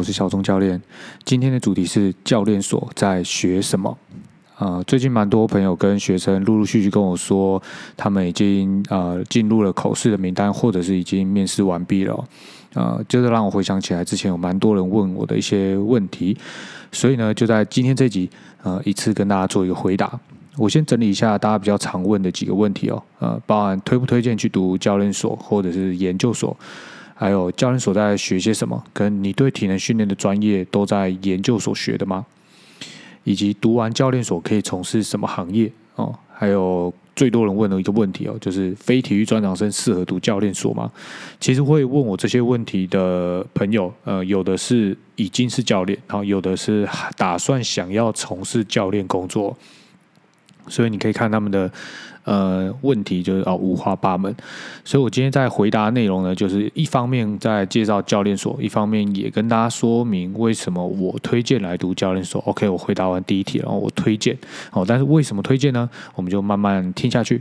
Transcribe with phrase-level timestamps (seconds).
[0.00, 0.80] 我是小钟教练。
[1.26, 3.94] 今天的主题是教练所在学什么？
[4.56, 7.62] 呃，最近蛮多朋友跟学生陆陆续续跟我说，
[7.98, 12.24] 他们已经呃进入了口试的名单，或者是已经面试完毕了。
[12.72, 16.34] 呃，就是让我回想起来，之前有蛮多人问我的一些问题，
[16.90, 18.30] 所以呢，就在今天这集，
[18.62, 20.18] 呃，一次跟大家做一个回答。
[20.56, 26.56] 我先整理一下大家比较常问的几个问题哦，呃，包含推不推荐去读教练所或者是研究所。
[27.20, 28.82] 还有教练所在学些什么？
[28.94, 32.24] 跟你对体能训练的专业都在研究所学的吗？
[33.24, 35.70] 以及读完教练所可以从事什么行业？
[35.96, 40.90] 哦，还有最多人问的一个问题哦，就是非体育专长生适合读教练所吗？
[41.38, 49.54] 其实会问我这些问题的朋友，呃，有的是已经是教练，然后有的是打算想要从事教练工作，
[50.68, 51.70] 所以你可以看他们的。
[52.24, 54.32] 呃，问题就是哦，五花八门，
[54.84, 62.40] 所以我今天在回答内容呢，就是一方面在介绍教练所，一方面也跟大家说明为什么我推荐来读教练所。
[62.46, 64.36] OK，我回答完第一题，然后我推荐
[64.70, 65.88] 哦，但是为什么推荐呢？
[66.14, 67.40] 我们就慢慢听下去。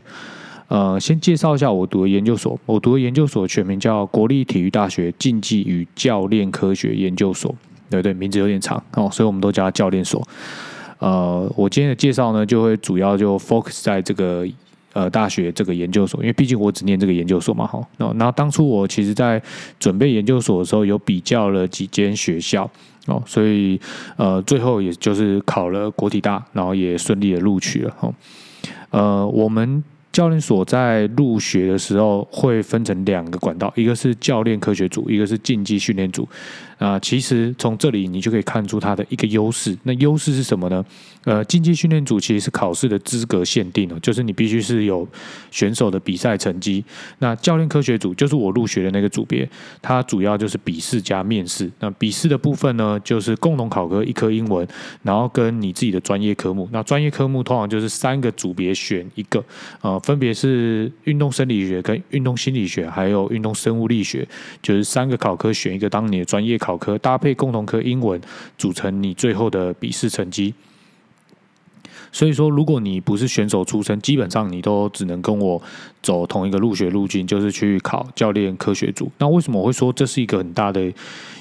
[0.70, 7.54] 呃，先介绍一下我读的研究所，我读的研究所全名叫国立体育大学竞技与教练科学研究所，
[7.90, 8.14] 对不对？
[8.14, 10.26] 名字有点长哦，所以我们都叫它教练所。
[11.00, 14.48] 呃，我今天的介绍呢，就会主要就 focus 在这个。
[14.94, 17.80] 呃，大学这个研究所，因为毕竟我只念这个研究所嘛，哈。
[17.98, 19.42] 那然后当初我其实在
[19.80, 22.70] 准备研究所的时候，有比较了几间学校
[23.06, 23.80] 哦，所以
[24.18, 28.14] 呃，最后也就是考了国体大，然后也顺利的录取了，哈。
[28.92, 29.84] 呃，我们。
[30.12, 36.28] 教练所在入学的时候会分成两个管道，一个是教练科学组，一个是竞技训练组。
[36.80, 39.78] 啊，其实从这里你就可以看出它的一个优势。
[39.84, 40.84] 那优势是什么呢？
[41.26, 45.08] 呃，竞技训练组其实是考试的资格限定哦，就是你必须是有
[45.52, 46.84] 选手的比赛成绩。
[47.20, 49.48] 那教练科学组就是我入学的那个组别，
[49.82, 51.70] 它主要就是笔试加面试。
[51.80, 54.68] 那笔试的部分呢，就是共同考科一科英文，
[55.04, 56.68] 然后跟你自己的专业科目。
[56.72, 59.44] 那专业科目通常就是三个组别选一个，
[59.82, 60.00] 呃。
[60.10, 64.28] 分别是运动生理学、跟运动心理学，还有运动生物力学，
[64.60, 68.22] 就是三个考科选一个当你的专业考考科，搭配共同科英文，
[68.60, 70.54] 组成你最后的笔试成绩。
[72.12, 75.60] 所以说，如果你不是选手出身，基本上你都只能跟我
[76.04, 79.12] 走同一个入学路径，就是去考教练科学组。
[79.18, 80.94] 那为什么我会说这是一个很大的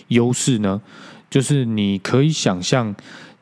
[0.09, 0.81] 优势呢？
[1.29, 2.95] 就是你可以想象，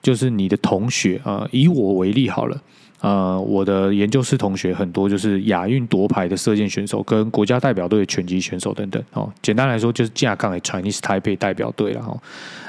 [0.02, 2.60] 就是你的同学啊，以我为例好了。
[3.06, 9.00] 呃，我的研究室同学很多，就是亚运夺牌的射箭选手，跟国家代表队的拳击选手等等。
[9.12, 12.20] 哦，简单来说就是架杠的 Chinese Taipei 代表队了哦。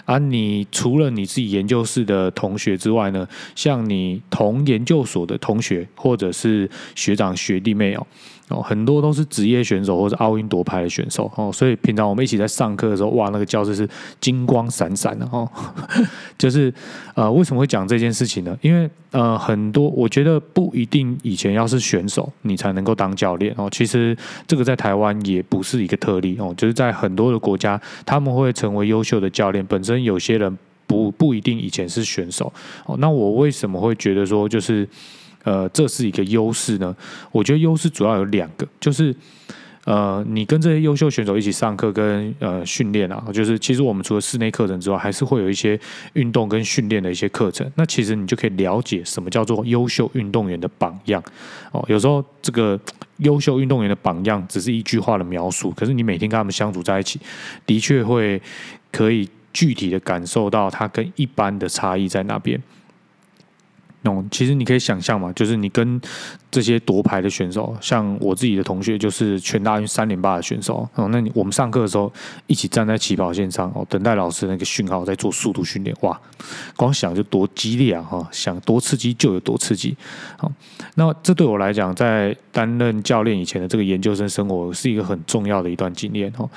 [0.05, 8.05] 啊，你除了你自己研究室的同学之外呢，像你同研究所的同学或者是学长学弟妹哦。
[8.49, 13.87] 哦，很多都是职业选手或者奥运夺牌的选手哦，所以平常我们一起在上课的时候，哇，那个教室是
[14.21, 15.45] 金光闪闪的哦。
[16.37, 16.73] 就是
[17.13, 18.57] 呃，为什么会讲这件事情呢？
[18.61, 23.67] 因为呃，很多我觉得不一定以前要是选手你才能够当教练哦。
[23.69, 24.15] 其实
[24.47, 29.65] 这个在台湾也不是一个特例哦，就是在很多的国家，他们会成为优秀的教练。
[29.65, 32.53] 本身有些人不不一定以前是选手
[32.85, 32.95] 哦。
[32.99, 34.87] 那我为什么会觉得说就是？
[35.47, 36.93] 呃，这是一个优势呢。
[37.31, 39.15] 我觉得优势主要有两个，就是
[39.85, 45.79] 呃，你跟这些优秀选手一起上课跟呃训练啊，就是其实我们除了室内课程之外，还是会有一些
[46.15, 47.65] 运动跟训练的一些课程。
[47.75, 51.23] 那其实你就可以了解什么叫做优秀运动员的榜样
[51.71, 51.81] 哦。
[51.87, 52.77] 有时候这个
[53.19, 57.21] 优秀运动员的榜样只是一句话的描述，可是你每天跟他们相处在一起，
[57.65, 58.41] 的确会
[58.91, 62.61] 可以具体的感受到他跟一般的差异在那边。
[64.31, 65.99] 其实你可以想象嘛，就是你跟
[66.49, 71.09] 这些夺牌的选手，像我自己的同学，就是全大运三连霸的选手哦。
[71.11, 72.09] 那你我们上课的时候
[72.45, 75.93] 一起站在起跑线上哦，等待老师那个讯号，在做速度训练。
[76.01, 76.17] 哇，
[76.77, 78.01] 光想就多激烈啊！
[78.01, 79.93] 哈，想多刺激就有多刺激。
[80.37, 80.49] 好，
[80.95, 86.49] 那这对我来讲，在担任教练以前的这个研究生生活，是一个很重要的一段经验哦。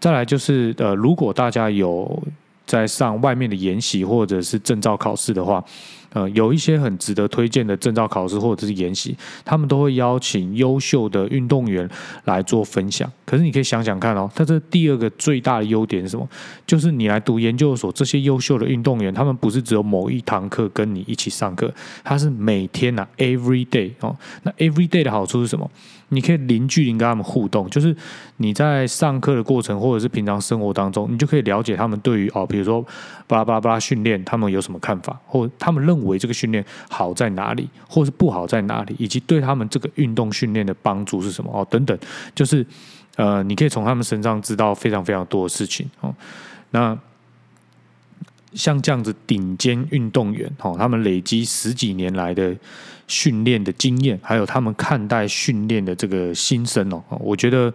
[0.00, 2.22] 再来就是呃，如果大家有
[2.66, 5.62] 在上外面的研习或者是证照考试的话。
[6.14, 9.14] 呃，有一些很值得推荐的证照考试或者是研习，
[9.44, 11.86] 他们都会邀请优秀的运动员
[12.24, 13.10] 来做分享。
[13.26, 16.26] 可是你可以想想看哦，它这第二个最大的优点是什么？
[16.66, 21.72] 就是你来读研究所，这些优秀的运动员，他们不是只有某一堂课跟你一起上课，
[22.02, 24.16] 他是每天呐，every day 哦。
[24.44, 25.68] 那 every day 的好处是什么？
[26.10, 27.96] 你可以零距离跟他们互动，就是
[28.36, 32.84] 你在上课的过程，或者是平常生活当中，你就可以了解他们对于哦，比如说
[33.26, 41.98] 巴拉巴拉巴拉训练，他们有什么看法，或他们认为为这个训练好在哪里，或是不好在哪里，以及对他们这个运动训练的帮助是什么哦，等等，
[42.34, 42.66] 就是
[43.16, 46.14] 呃，你可以从他们身上知道非常非常多的事情哦。
[46.70, 46.98] 那
[48.54, 52.54] 像这样子顶尖运动员哦，他们累积十几年来的
[53.08, 57.72] 训练的经验，还有他们看待训练的这个心声哦，我觉得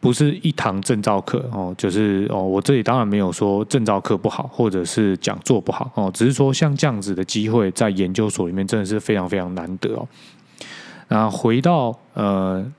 [0.00, 10.08] 不是一堂证照课哦，就是哦，我这里当然没有说证照课不好，或者是讲座不好哦，只是说像这样子的机会在研究所里面真的是非常非常难得哦。
[11.08, 12.72] 那回到呃。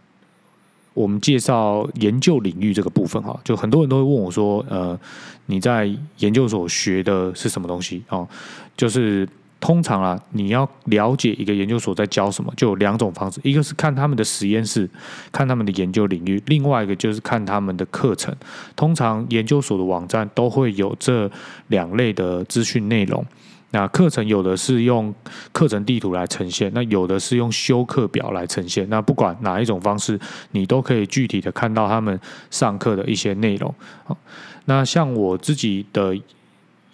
[0.94, 5.00] 我们介绍研究领域这个部分哈，就很多人都会问我说，呃，
[5.46, 8.28] 你在研究所学的是什么东西哦？
[8.76, 9.26] 就是
[9.62, 14.90] 通常啊，你要了解一个研究所在教什么，就有两种方式，一个是看他们的实验室，
[15.32, 18.36] 看他们的研究领域；另外一个就是看他们的课程。
[18.76, 21.30] 通常研究所的网站都会有这
[21.68, 23.24] 两类的资讯内容。
[23.70, 25.14] 那课程有的是用
[25.52, 28.90] 课程地图来呈现，那有的是用修课表来呈现。
[28.90, 30.20] 那不管哪一种方式，
[30.54, 32.20] 你都可以具体的看到他们
[32.50, 33.72] 上课的一些内容。
[34.06, 34.18] 好，
[34.66, 36.18] 那像我自己的。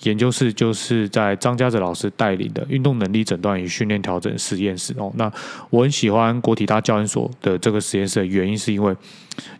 [0.03, 5.11] 研究室就是在张家泽老师带领的运动能力诊断与训练调整实验室哦。
[5.15, 5.31] 那
[5.69, 8.95] 我很喜欢国体大教研所的这个实验室的原因，是因为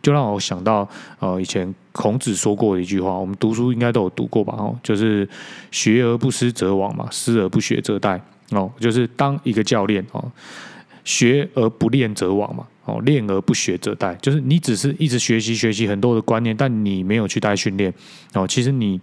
[0.01, 0.87] 就让我想到
[1.19, 4.53] 呃以前孔子说过的一句话，我们读书应该都有读过吧？
[4.57, 5.27] 哦，就是
[5.71, 8.19] 学而不思则罔嘛，思而不学则殆
[8.51, 8.71] 哦。
[8.79, 10.23] 就是当一个教练哦，
[11.07, 12.67] 学而不练则罔嘛。
[12.87, 17.93] 哦，练而不学则殆，就是你只是一直学习学习很多的观念，但你没有去带训练
[18.33, 18.97] 哦，其实你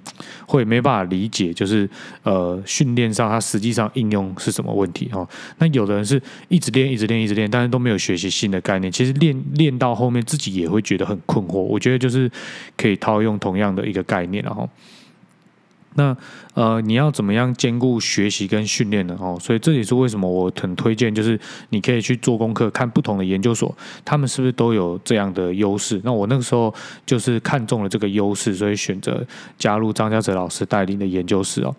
[0.46, 1.86] 会没办法理解，就是
[2.22, 5.28] 呃训练上它实际上应用是什么问题哦。
[5.58, 6.18] 那有的人是
[6.48, 11.58] 一直练一直练一直练，但是都没有学习新的概念，其实练练到后面自己也会觉得很困惑。
[11.58, 12.30] 我觉得就是
[12.78, 14.66] 可以套用同样的一个概念，然后。
[15.94, 16.16] 那
[16.54, 19.16] 呃，你要怎么样兼顾学习跟训练呢？
[19.20, 21.38] 哦，所以这也是为什么我很推荐，就是
[21.70, 23.74] 你可以去做功课，看不同的研究所，
[24.04, 26.00] 他们是不是都有这样的优势。
[26.04, 26.74] 那我那个时候
[27.06, 29.24] 就是看中了这个优势，所以选择
[29.58, 31.74] 加入张家泽老师带领的研究室哦。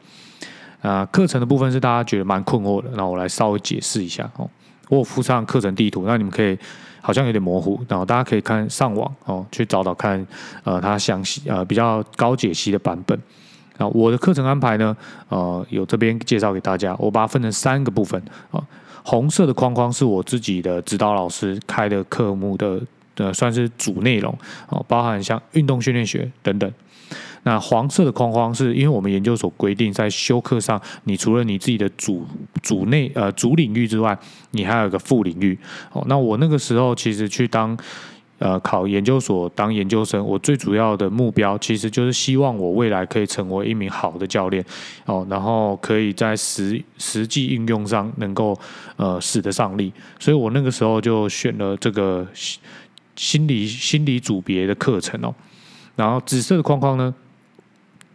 [0.81, 4.49] 啊，课程的部分是大家觉得蛮困惑的，那我来稍微解释一下哦。
[4.87, 6.55] 我附上课程地图，那你们可以
[7.01, 10.25] 好像有点模糊，然后大家可以看上网哦，去找找看，
[10.63, 13.19] 呃，它详细呃比较高解析的版本。
[13.77, 14.95] 啊，我的课程安排呢，
[15.29, 18.63] 呃，有这边介绍给大家，我把它分成三个部分啊。
[19.03, 22.81] 红色的框框是我自己的指导老师开的科目的，
[23.15, 24.35] 呃，算是主内容
[24.69, 26.71] 哦，包含像运动训练学等等。
[27.43, 32.25] 那黄色的框框是因为我们研究所规定，在修课上，你除了你自己的主
[32.63, 34.17] 主内呃主领域之外，
[34.51, 35.57] 你还有一个副领域
[35.91, 36.03] 哦。
[36.07, 37.77] 那我那个时候其实去当。
[38.37, 44.63] 呃，考研究所当研究生，我最主要的目标其实就是希望我未来可以成为一名好的教练
[45.05, 48.57] 哦，然后可以在实实际应用上能够
[48.97, 52.27] 呃使得上力，所以我那个时候就选了这个
[53.15, 55.33] 心理心理组别的课程哦，
[55.95, 57.15] 然后紫色的框框呢，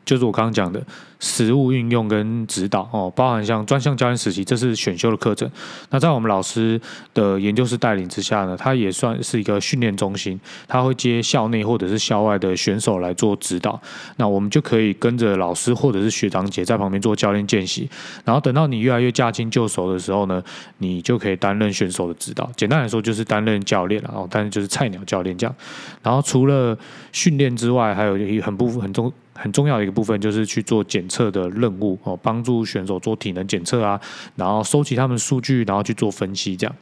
[0.05, 0.85] 就是我刚刚讲的。
[1.21, 5.49] 实物运用跟指导哦，包含像专项教练实习，这是选修的课程。
[5.91, 6.81] 那在我们老师
[7.13, 13.79] 的研究室带领之下呢，它也算是一个训练中心，他会接校内或者是校外的选手来做指导。
[14.17, 17.89] 那我们就可以跟着老师或者是学长姐在旁边做教练见习。
[18.25, 20.43] 然后等到你越来越驾轻就熟的时候呢，
[20.79, 22.51] 你就可以担任选手的指导。
[22.57, 25.55] 简单来说就是担任教练了哦，但是就是菜鸟教练这样。
[26.03, 26.75] 然后除了
[27.13, 29.13] 训练之外，还有一很部分很重。
[29.33, 34.01] 很重要的一个部分就是去做检测的任务哦，帮助选手做体能检测啊，
[34.37, 36.75] 然后收集他们数据，然后去做分析这样。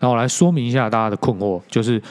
[0.00, 2.02] 那我来说明一下大家的困惑，就是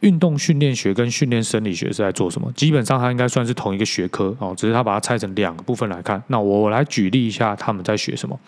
[0.00, 2.50] 运动训练学跟训练生理学是在做什么？
[2.52, 6.22] 基本上它应该算是同一个学科哦，只是它把它拆成两个部分来看。
[6.28, 8.38] 那我来举例一下他们在学什么。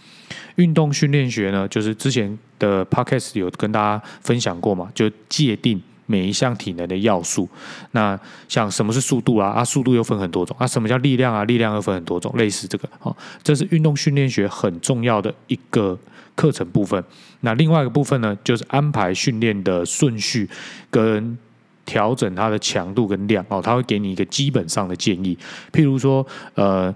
[0.57, 5.83] 运动训练学呢，就是之前的 podcast 有跟大家分享过嘛，就界定。
[6.07, 7.49] 每一项体能的要素，
[7.93, 8.19] 那
[8.49, 9.49] 像什么是速度啊？
[9.49, 10.67] 啊，速度又分很多种啊。
[10.67, 11.45] 什么叫力量啊？
[11.45, 15.99] 力量又分很多种，类似这个哦，这是运动训练学很重要的一个
[16.35, 17.03] 课程部分。
[17.41, 20.49] 那另外一个部分呢，就是安排训练的顺序
[20.91, 21.37] 跟
[21.85, 25.37] 调整它的强度跟量哦，他会给你一个基本上的建议，
[25.73, 26.95] 譬如说呃。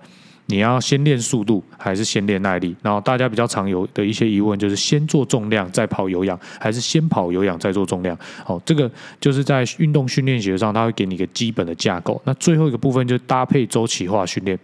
[0.51, 2.75] 你要先练速度还是先练耐力？
[2.83, 8.19] 然后大家比较常有的一些疑问就是：先做重量再跑有氧，还是先跑有氧再做重量？
[8.47, 8.91] 哦，这个
[9.21, 12.21] 就是在运动训练学上，它会给你一个基本的架构。
[12.25, 14.59] 那最后一个部分就是搭配周期化训练。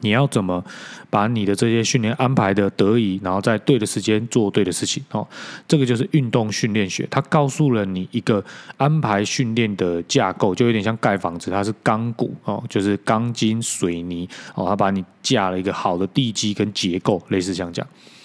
[0.00, 0.64] 你要怎么
[1.10, 5.26] 把你的这些训练安排的得宜，然后在对的时间做对的事情哦？
[5.66, 8.44] 这个就是运动训练学，它告诉了你一个
[8.76, 18.15] 安排训练的架构，就有点像盖房子，它是钢骨哦，就是钢筋水泥哦，它把你架了一个好的地基跟结构，类似像这样讲。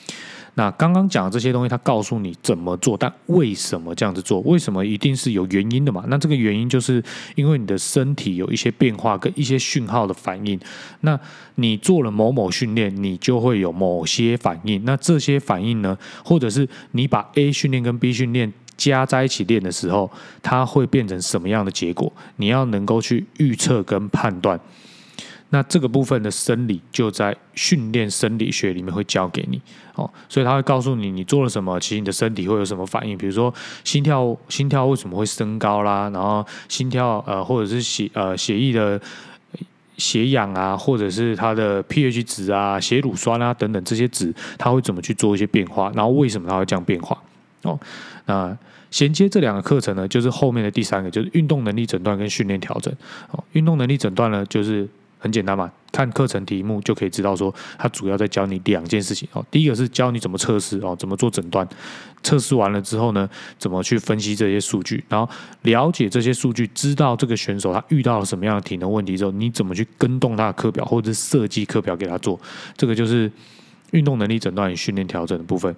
[0.56, 4.42] 那刚刚讲的这些东西，他告诉你怎么做，但为什么这样子做？
[4.42, 6.04] 为什么一定是有原因的嘛？
[6.08, 7.02] 那这个原因就是
[7.36, 10.60] 因为你的身体有一些变化跟一些讯号的反应。
[11.02, 11.18] 那
[11.56, 14.84] 你做了某某训练，你就会有某些反应。
[14.84, 20.12] 那这些反应呢，或者是你把 A 训练跟 B 训练加在一起练的时候，
[20.44, 22.12] 它会变成什么样的结果？
[22.36, 24.60] 你要能够去预测跟判断。
[25.54, 29.62] 那这个部分的生理就在训练生理学里面会教给你
[29.96, 33.54] 哦，所以他会告诉你你做了什么，其实你的身体会有什么反应，比如说
[33.84, 39.00] 心跳，心跳为什么会升高啦，然后心跳呃或者是血呃血液的
[39.98, 47.22] 血氧啊，或者是它的 pH 值啊、血乳酸啊等等这些值，它会怎么去做一些变化，然后为什么它会这样变化
[47.64, 47.78] 哦？
[48.26, 48.58] 那
[48.90, 52.94] 衔接这两个课程呢，就是后面的第三个，就是运动能力诊断跟训练调整
[53.32, 53.44] 哦。
[53.52, 54.88] 运动能力诊断呢，就是。
[55.22, 59.46] 很简单嘛，看课程题目就可以知道说，它主要在教你两件事情哦。
[59.52, 61.68] 第一个是教你怎么测试哦，怎么做诊断。
[62.24, 72.40] 测试完了之后呢，怎么去分析这些数据，然后了解这些数据，知道这个选手他遇到了什么样的体能问题之后，你怎么去跟动他的课表，或者是设计课表给他做。
[72.76, 73.32] 这个就是
[73.92, 75.76] 运动能力诊断与训练调整的部分。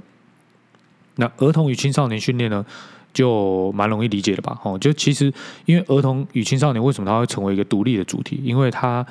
[1.16, 2.66] 那儿童与青少年训练呢，
[3.14, 4.60] 就蛮容易理解的吧？
[4.64, 5.32] 哦，就其实
[5.66, 8.42] 因为儿童与青少年为什么他会成为一个独立的主题？
[8.44, 9.06] 因为他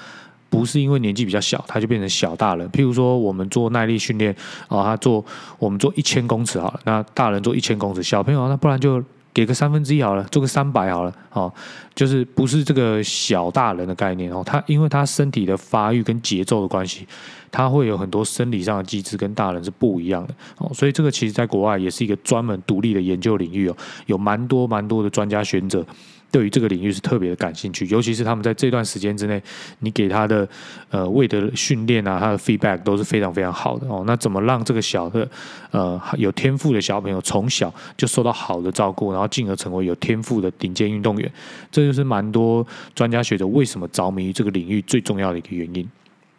[0.50, 2.68] 不是因为年纪比较小，他就变成小大人。
[2.71, 4.35] 譬如说，我们做耐力训练，
[4.68, 5.25] 哦，他做
[5.59, 9.02] 我们做一千公尺好了，那大人做一千公尺，小朋友那不然就
[9.35, 11.53] 给个三分之一好了，做个三百好了，哦，
[11.95, 14.43] 就是不是这个小大人的概念哦。
[14.45, 17.07] 他因为他身体的发育跟节奏的关系，
[17.51, 20.71] 他会有很多生理上的机制跟大人是不一样的哦。
[20.75, 25.85] 所以这个其实在国外也是一个专门独立的研究领域哦，有蛮多蛮多的专家学者。
[26.33, 29.41] 对于这个领域是特别的感兴趣，尤其是他们在这段时间之内，
[29.81, 30.49] 你给他的
[30.91, 34.03] 呃胃的训练啊，他的 feedback 都是非常非常好的哦。
[34.07, 35.29] 那怎么让这个小的
[35.73, 41.31] 呃有天赋的小朋友从小就受到好的照顾，然后进而成为有天赋的顶尖运动员？
[41.71, 45.87] 这就是蛮多专家学者为什么着迷于这个领域最重要的一个原因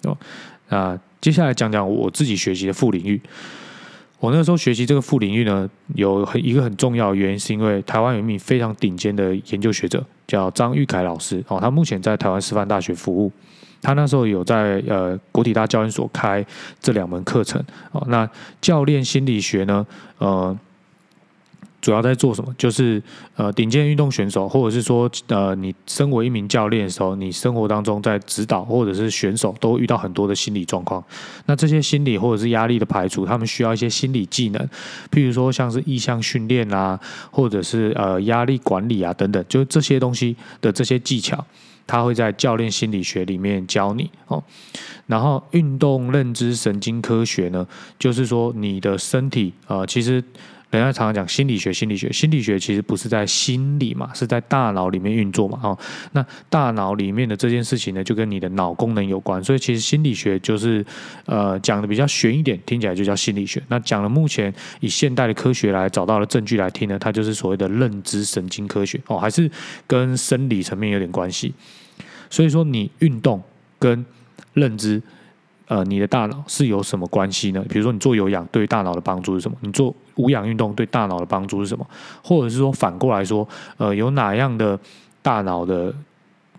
[0.06, 0.18] 哦。
[0.70, 3.22] 那接下来讲讲我自己学习的副领域。
[4.24, 13.30] 我那时候学习这个副领域呢，有很一个很重要的原因，是因为台湾有一名非常顶尖的研究学者，叫张玉凯老师哦，他目前在台湾师范大学服务，
[13.82, 16.46] 他那时候有在呃国体大教研所开
[16.80, 17.62] 这两门课程
[17.92, 18.26] 哦，那
[18.62, 19.86] 教练心理学呢，
[20.20, 20.58] 呃。
[21.84, 22.56] 主要在做什么？
[22.58, 23.04] 就是
[23.36, 31.04] 呃，顶尖运动选手，或者是说呃，你身为一名教练的时候，你生活当中在指导或者是选手，都遇到很多的心理状况。
[31.46, 34.70] 那这些心理或者是压力的排除，他们需要一些心理技能，
[35.12, 36.98] 譬如说像是意向训练啊，
[37.30, 41.46] 或者是呃压力管理啊等等，就这些东西的这些技巧，
[41.86, 44.42] 他会在教练心理学里面教你哦。
[45.08, 47.68] 然后运动认知神经科学呢，
[48.00, 50.24] 就是说你的身体呃，其实。
[50.80, 55.78] 人家常常讲心理学，心理学，心理学其实不是在心里嘛，是在大脑里面运作嘛，哦，
[56.14, 60.86] 那大脑里面的这件事情呢，就跟你的脑功能有关，所以其实心理学就是
[61.26, 63.62] 呃讲的比较玄一点，听起来就叫心理学。
[63.68, 69.50] 那讲了目前以现代的科学来找到了证据来听呢，它就是所谓的认知神经科学哦，还是
[69.86, 71.54] 跟生理层面有点关系。
[72.30, 73.42] 所以说你运动
[73.78, 74.06] 跟
[74.54, 75.02] 认知。
[75.74, 77.66] 呃，你的大脑是有什么关系呢？
[77.68, 79.58] 比如说，你做有氧对大脑的帮助是什么？
[79.62, 81.84] 你做无氧运动对大脑的帮助是什么？
[82.24, 84.80] 或者是说反过来说，呃，有哪样的
[85.24, 85.92] 大脑的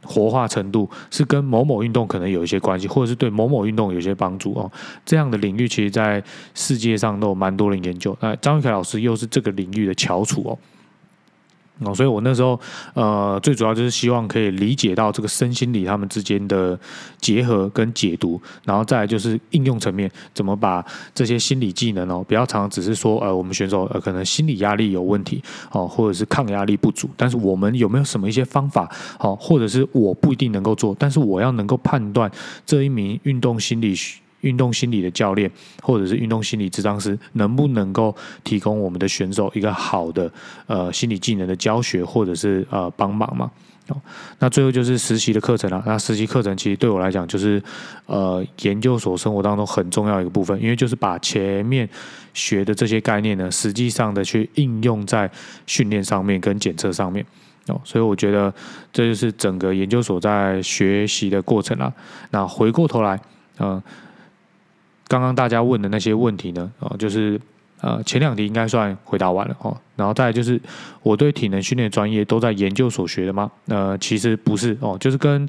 [0.03, 4.69] 活化程度是跟某某运动可能有一些关系，或者是对某某运动有些帮助哦？
[5.07, 6.21] 这样的领域其实，在
[6.53, 8.17] 世界上都有蛮多人研究。
[8.21, 10.59] 那张玉凯老师又是这个领域的翘楚哦。
[11.81, 12.59] 哦，所以我那时候，
[12.95, 16.79] 呃，最主要就是希望可以理解到这个身心理他们之间的
[17.21, 28.89] 结合跟解读，然后再就是应用层面，怎么把这些心理技能哦，不要常常只是说，呃，我们选手呃可能心理压力有问题哦，或者是抗压力不足，但是我们有没有什么一些方法，
[29.19, 32.31] 好，或者是我不一定能够做，但是我要能够判断
[32.65, 34.21] 这一名运动心理学。
[34.45, 35.51] 运动心理的教练，
[35.83, 40.31] 或者是运动心理治疗师，能不能够提供我们的选手一个好的
[40.67, 43.51] 呃心理技能的教学，或者是呃帮忙嘛？
[43.89, 44.01] 哦，
[44.39, 45.83] 那最后就是实习的课程了。
[45.85, 47.63] 那实习课程其实对我来讲，就是
[48.07, 51.87] 呃研究所生活当中很重要一个部分，因为就是把前面
[52.33, 55.31] 学的这些概念呢，实际上的去应用在
[55.67, 57.23] 训练上面跟检测上面
[57.67, 57.79] 哦。
[57.85, 58.51] 所以我觉得
[58.91, 61.93] 这就是整个研究所在学习的过程了。
[62.31, 63.21] 那回过头来，
[63.59, 63.83] 嗯。
[65.15, 66.69] 刚刚大家问的那些问题呢？
[66.81, 67.41] 哦，就是
[67.81, 69.77] 呃前两题应该算回答完了哦。
[69.95, 70.61] 然后再就是
[71.05, 73.49] 我对体能训练专业都在研究所学的吗？
[73.69, 75.49] 呃，其实不是哦，就是跟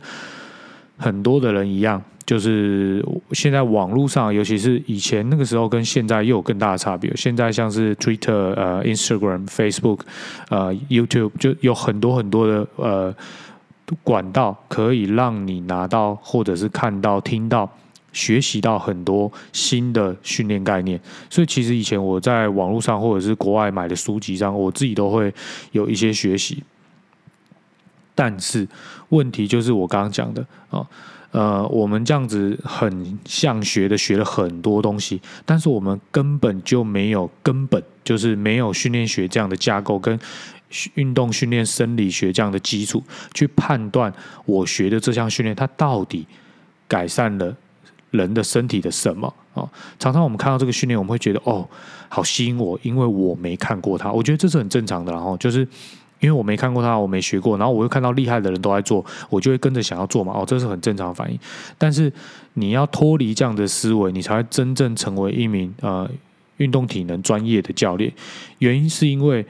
[0.99, 7.11] 很多的人一样，就是现在网络上，尤其是以前那个时候跟现在又有更大的差别。
[7.15, 10.01] 现在像是 Twitter、呃 Instagram、Facebook、
[10.49, 13.11] 呃 YouTube，就有很多很多的呃
[14.03, 17.67] 管道可以让你拿到，或者是看到、听到。
[18.15, 20.97] 学习到很多新的训练概念，
[21.29, 25.31] 所以其实以前我在网络上或者是国外买的书籍上，我自己都会
[25.73, 26.63] 有一些学习。
[28.15, 28.65] 但是
[29.09, 30.87] 问题就是我刚刚讲的啊，
[31.31, 40.17] 呃，我们这样子很像学的学了很多东西，但是我们根本就没有根本就是没有训练学这样的架构跟
[40.93, 43.03] 运动训练生理学这样的基础
[43.33, 44.13] 去判断
[44.45, 46.25] 我学的这项训练它到底
[46.87, 47.53] 改善了。
[48.15, 49.69] 人的身体的什么啊？
[49.99, 51.67] 常常我们看到这个训练，我们会觉得哦，
[52.09, 54.11] 好吸引我，因为我没看过它。
[54.11, 55.59] 我觉得这是很正常的，然后就是
[56.19, 60.33] 因为我没看过它，我没学过，然后我又看到厉害的人都在做，我就会跟着想要做嘛。
[60.33, 61.39] 哦，这是很正常的反应。
[61.77, 62.11] 但是
[62.53, 66.09] 你要脱离这样的思维，你才会真正成为一名呃
[66.57, 68.11] 运动体能专业的教练。
[68.59, 69.45] 原因是因为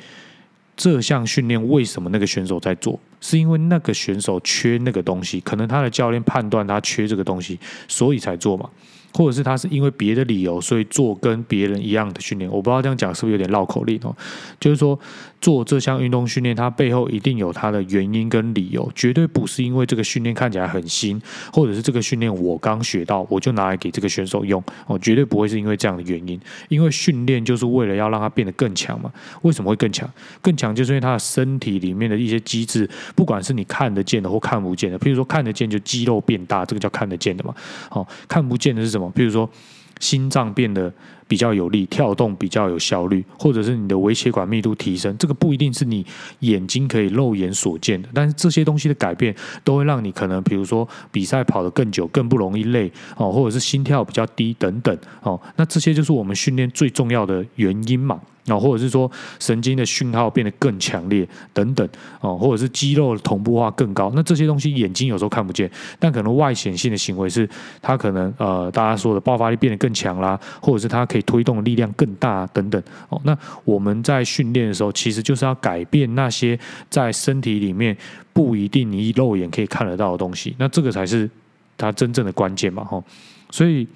[0.75, 2.99] 这项训练为什么那个选手在做？
[3.27, 8.69] 是因为那个选手缺那个东西，可能他的教练判断他缺这个东西，所以才做嘛。
[9.15, 12.51] 或者是他是因为别的理由，所以做跟别人一样的训练。
[12.51, 14.13] 我不知道这样讲是不是有点绕口令哦？
[14.59, 14.99] 就是说
[15.45, 21.21] 做这项运动训练，它背后一定有它的原因跟理由，绝对不是因为这个训练看起来很新，
[21.53, 26.41] 或者是这个训练我刚学到，我就拿来给这个选手用哦，绝对不会是因为这样的原因。
[26.67, 29.13] 因为训练就是为了要让他变得更强嘛。
[29.43, 30.09] 为什么会更强？
[30.41, 37.53] 更强就是因为他的身体里面的一些机制，不管是你看得见的或看不见的，譬如说看得见就肌肉变大，这个叫看得见的嘛。
[37.87, 39.11] 好，看不见的是什么？
[39.15, 39.47] 譬如说，
[39.99, 40.91] 心脏变得
[41.27, 46.05] 比较有力，跳动比较有效率，或者是你的微血管密度提升，这个不一定是你
[46.39, 58.19] 眼睛可以肉眼所见的，但是这些东西的改变都会让你可能，比如说比赛跑得更久，更不容易累哦，或者是心跳比较低等等哦，那这些就是我们训练最重要的原因嘛。
[58.47, 61.87] 哦，或者是说神经的讯号变得更强烈等等
[62.21, 67.49] 哦，或者是肌肉的同步化更高，那这些东西眼睛有时候看不见，但可能外显性的行为是
[67.81, 73.19] 它可能呃大家说的爆发力变得更强啦，或者是它可以推动的力量更大等等哦。
[73.23, 77.97] 那我们在训练的时候，其实就是要改变那些在身体里面
[78.31, 81.27] 不一定你肉眼可以看得到的东西，那这个才是
[81.75, 83.03] 它真正的关键嘛，哈，
[83.49, 83.87] 所以。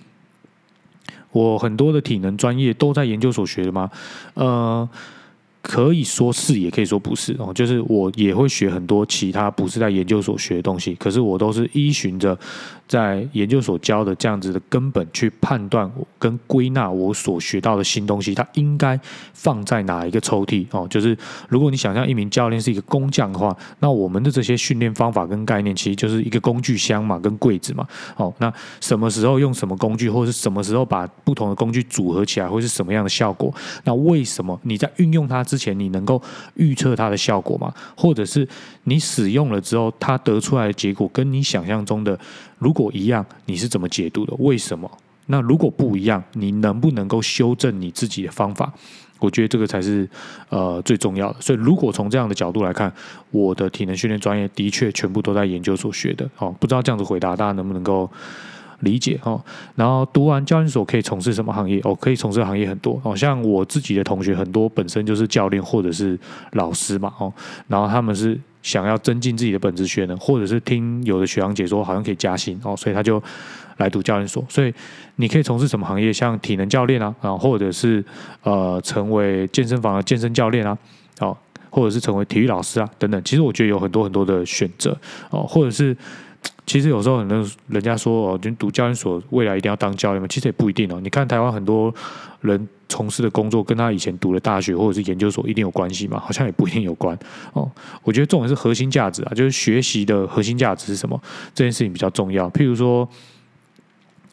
[1.31, 3.89] 我很多的体能专业都在研究所学的吗？
[4.33, 4.87] 呃，
[5.61, 7.53] 可以说是，也可以说不是哦。
[7.53, 12.37] 就是我也会学很多其他不是在研究所学的东西，可是我都是依循着。
[12.89, 18.99] 在研究所教的这样子的根本去判断跟归纳我所学到的新东西，它应该
[19.31, 20.87] 放在哪一个抽屉哦？
[20.89, 21.15] 就是
[21.47, 27.87] 如果你想象一名教练是一个工匠的话，那我们的这些训练方法跟概念，其实就是一个工具箱嘛，跟柜子嘛。
[28.15, 33.53] 哦，那什么时候用什么工具，或者是什么时候把不同的工具组合起来，会是什么样的效果？
[33.83, 36.19] 那为什么你在运用它之前，你能够
[36.55, 37.71] 预测它的效果吗？
[37.95, 38.47] 或者是
[38.85, 42.19] 你使用了之后，它得出来的结果跟你想象中的？
[42.59, 44.33] 如果一样，你是怎么解读的？
[44.37, 44.89] 为什么？
[45.25, 48.71] 那如果不一样，你能不能够修正你自己的方法？
[49.19, 50.09] 我觉得这个才是
[50.49, 51.41] 呃最重要的。
[51.41, 52.91] 所以，如果从这样的角度来看，
[53.31, 56.27] 我的体能训练专业的确全部都在研究所学的。
[56.37, 58.09] 哦，不知道这样子回答大家能不能够
[58.79, 59.19] 理解？
[59.23, 59.39] 哦，
[59.75, 61.79] 然后读完教练所可以从事什么行业？
[61.83, 62.99] 哦，可以从事行业很多。
[63.03, 66.17] 哦，像我自己的同学很多本身就是教练或者是
[66.53, 67.13] 老师嘛。
[67.19, 67.31] 哦，
[67.67, 68.39] 然后他们是。
[68.61, 73.21] 想要增进自己的本职学能，或者是听有的学长姐说好像可以加薪哦，所以他就
[73.77, 74.43] 来读教练所。
[74.49, 74.73] 所以
[75.15, 76.11] 你可以从事什么行业？
[76.11, 78.03] 像体能教练啊，啊，或者是
[78.43, 80.77] 呃成为健身房的健身教练啊，
[81.19, 81.37] 哦，
[81.69, 83.21] 或者是成为体育老师啊等等。
[83.23, 84.97] 其实我觉得有很多很多的选择
[85.29, 85.95] 哦，或者是
[86.65, 90.99] 其实有时候很多人家说哦，就读教研所未来一定要当教练嘛，其实也不一定哦。
[91.01, 91.93] 你看台湾很多
[92.41, 92.67] 人。
[92.91, 96.19] 从事的工作跟他以前读的大学或者是研究所一定有关系嘛？
[96.19, 97.15] 好像也不一定有关
[97.53, 97.71] 哦。
[98.01, 101.21] 我觉得重点是核心价值啊，就是学习的核心价值是什么？
[101.53, 102.49] 这件事情比较重要。
[102.49, 103.07] 譬如说。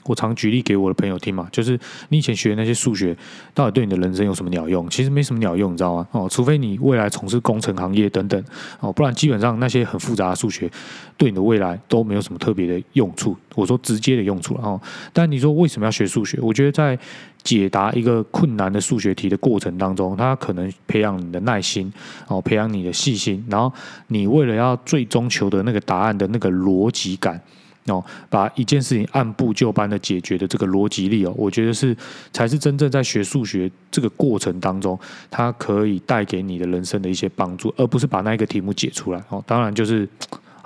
[0.06, 3.16] 我常举例给我的朋友听嘛，就是你以前学的那些数学，
[3.52, 4.88] 到底对你的人生有什么鸟用？
[4.88, 6.06] 其实没什么鸟用，你知道吗？
[6.12, 8.42] 哦，除非你未来从事工程行业等等，
[8.80, 10.70] 哦，不然基本上那些很复杂的数学，
[11.16, 13.36] 对你的未来都没有什么特别的用处。
[13.54, 14.80] 我说直接的用处了哦。
[15.12, 16.38] 但你说为什么要学数学？
[16.40, 16.98] 我觉得在
[17.42, 21.92] 解答一个困难的数学题的过程当中，它可能培养你的耐心，
[22.28, 23.72] 哦，培养你的细心，然后
[24.08, 27.40] 你为了要最终求得那个答案的那个逻辑感。
[27.86, 31.96] 哦，把一件事情按部就班的解决的这个逻辑力哦，我觉得是
[32.32, 34.98] 才是真正在学数学这个过程当中，
[35.30, 39.42] 它可以带给你的人生的一些帮助，而不是把那一个题目解出来哦。
[39.46, 40.08] 当然就是。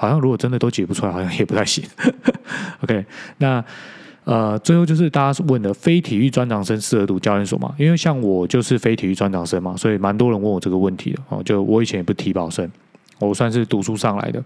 [0.01, 1.85] 好像如果真的都解不出来，好像也不太行。
[2.81, 3.05] OK，
[3.37, 3.63] 那
[4.25, 7.75] 呃，最后就是大家问的非体育专长生适合读教练所吗？
[7.77, 11.43] 因为像我就是非体育专长生嘛，所以蛮多人问我这个问题的哦。
[11.45, 12.67] 就我以前也不体保生，
[13.19, 14.43] 我算是读书上来的。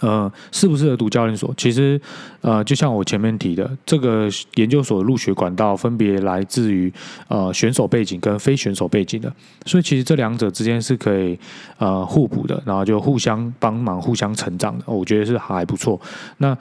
[0.00, 1.52] 呃，适不适合读教练所？
[1.56, 2.00] 其实，
[2.40, 6.92] 呃，就像我前面提的，这个研究所的入学管道分别来自于
[7.28, 9.32] 呃选手背景跟非选手背景的，
[9.66, 11.38] 所以其实这两者之间是可以
[11.78, 16.00] 呃互补的，然后就互相帮忙、互相成长的，我觉得是还不错。
[16.38, 16.56] 那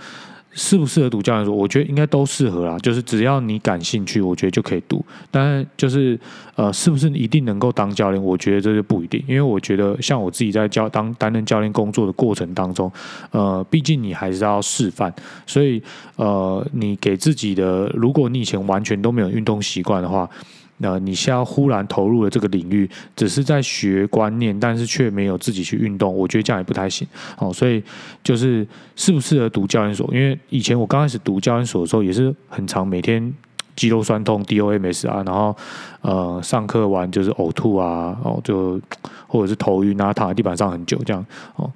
[0.54, 1.54] 适不适合读教练所？
[1.54, 2.78] 我觉得应该都适合啦。
[2.80, 5.04] 就是只要你感兴趣，我觉得就可以读。
[5.30, 6.20] 当然，就是
[6.56, 8.24] 呃，是不是一定能够当教练？
[8.24, 9.24] 我觉得这就不一定。
[9.28, 12.92] 因为我觉得，像我自己在教当担任教练工作的过程当中，
[13.32, 15.13] 呃，毕竟你还是要示范，
[15.46, 15.82] 所以
[16.16, 20.30] 呃，你给自己的，如果你以前完全都没有运动习惯的话。
[20.78, 27.08] 那你现在忽然投入了这个领域，只是在学观念，但是却没有自己去运动，我觉得这样也不太行。
[27.38, 27.82] 哦，所以
[28.24, 30.10] 就是适不适合读教研所？
[30.14, 33.34] 因为以前我刚开始读教研所的时候，也是很长，每天
[33.76, 35.56] 肌肉酸痛、DOMS 啊，然后
[36.02, 38.82] 呃上课完就是呕吐啊，哦就
[39.28, 41.72] 或者是头晕啊，躺在地板上很久这样，哦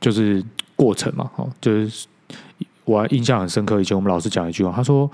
[0.00, 0.42] 就是
[0.74, 2.06] 过程嘛，哦就是
[2.84, 5.10] 我印象很深刻，以前我们老师讲一句话，他说。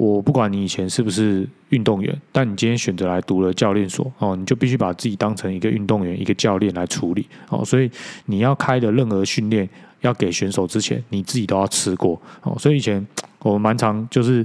[0.00, 7.62] 我不管你以前是不是运动员，但你今天选择来读了教练所哦，你就必须把自己当成一个运动员、一个教练来处理哦。
[7.62, 7.90] 所以
[8.24, 9.68] 你要开的任何训练
[10.00, 12.56] 要给选手之前，你自己都要吃过哦。
[12.58, 13.06] 所以以前
[13.40, 14.42] 我们蛮常就是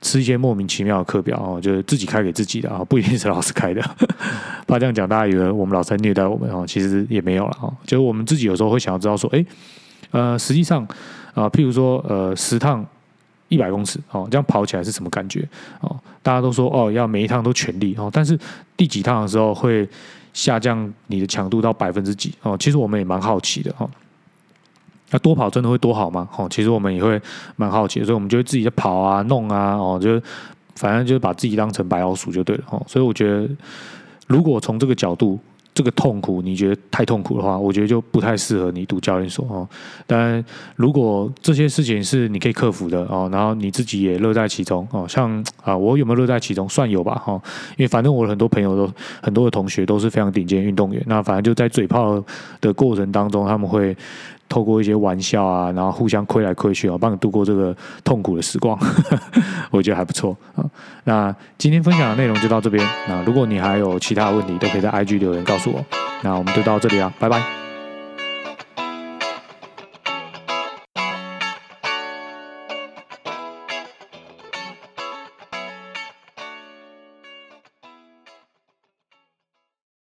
[0.00, 3.82] 吃一些莫名其妙的课表哦，就是自己开给自己的啊，不一定是老师开的。
[4.68, 7.74] 怕这样讲，大家以为我们老师虐待我们哦，其实也没有了哦。
[7.84, 9.44] 就是我们自己有时候会想要知道说，哎，
[10.12, 10.86] 呃，实际上
[11.34, 12.86] 啊，譬如说呃，十趟。
[13.48, 15.46] 一百公尺哦，这样跑起来是什么感觉
[15.80, 15.96] 哦？
[16.22, 18.38] 大家都说哦，要每一趟都全力哦，但是
[18.76, 19.88] 第几趟的时候会
[20.32, 22.56] 下降你的强度到百分之几哦？
[22.58, 23.88] 其实我们也蛮好奇的哈。
[25.10, 26.28] 那多跑真的会多好吗？
[26.36, 27.20] 哦，其实我们也会
[27.56, 30.20] 蛮好奇，所以我们就会自己在跑啊、弄啊哦，就
[30.74, 32.82] 反正就是把自己当成白老鼠就对了哦。
[32.88, 33.48] 所以我觉得，
[34.26, 35.38] 如果从这个角度。
[35.76, 39.68] 这个痛苦，你觉得太痛苦的话，我觉得就不太适合你读教练所哦。
[40.06, 40.42] 但，
[40.74, 46.66] 如果这些事情是你可以克服的哦，然后你自己也乐在其中哦，像啊，我有没有乐在其中？
[46.66, 47.34] 算有吧哈，
[47.76, 52.24] 因为反正我很多朋友都很多的同学都是非常顶尖运动员，那反正就在嘴炮
[52.62, 53.94] 的过程当中，他们会。
[54.48, 58.78] 透过一些玩笑啊，然后互相亏来亏去啊，帮你度过这个痛苦的时光，
[59.70, 60.64] 我觉得还不错啊。
[61.04, 62.86] 那今天分享的内容就到这边。
[63.08, 65.84] 那如果你还有其他的问题，都可以在 IG 留言告诉我。
[66.22, 67.65] 那我们就到这里啊，拜拜。